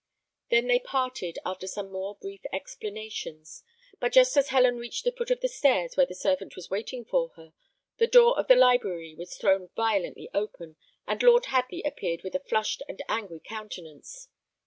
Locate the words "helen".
4.49-4.77